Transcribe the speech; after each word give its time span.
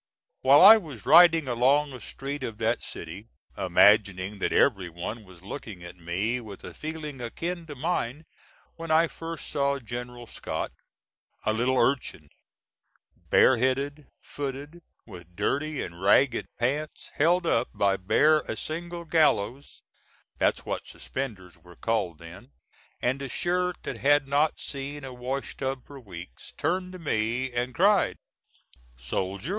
While 0.41 0.63
I 0.65 0.77
was 0.77 1.05
riding 1.05 1.47
along 1.47 1.93
a 1.93 2.01
street 2.01 2.41
of 2.43 2.57
that 2.57 2.81
city, 2.81 3.27
imagining 3.55 4.39
that 4.39 4.51
every 4.51 4.89
one 4.89 5.23
was 5.25 5.43
looking 5.43 5.83
at 5.83 5.95
me, 5.95 6.41
with 6.41 6.63
a 6.63 6.73
feeling 6.73 7.21
akin 7.21 7.67
to 7.67 7.75
mine 7.75 8.25
when 8.77 8.89
I 8.89 9.05
first 9.07 9.45
saw 9.51 9.77
General 9.77 10.25
Scott, 10.25 10.71
a 11.45 11.53
little 11.53 11.77
urchin, 11.77 12.29
bareheaded, 13.29 14.07
footed, 14.19 14.81
with 15.05 15.35
dirty 15.35 15.83
and 15.83 16.01
ragged 16.01 16.47
pants 16.57 17.11
held 17.13 17.45
up 17.45 17.69
by 17.71 17.95
bare 17.95 18.39
a 18.47 18.57
single 18.57 19.05
gallows 19.05 19.83
that's 20.39 20.65
what 20.65 20.87
suspenders 20.87 21.59
were 21.59 21.75
called 21.75 22.17
then 22.17 22.49
and 23.03 23.21
a 23.21 23.29
shirt 23.29 23.77
that 23.83 23.97
had 23.97 24.27
not 24.27 24.59
seen 24.59 25.03
a 25.03 25.13
wash 25.13 25.55
tub 25.55 25.85
for 25.85 25.99
weeks, 25.99 26.53
turned 26.57 26.91
to 26.93 26.97
me 26.97 27.53
and 27.53 27.75
cried: 27.75 28.17
"Soldier! 28.97 29.49